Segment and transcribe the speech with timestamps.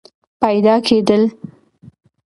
[0.41, 1.23] پیدا کېدل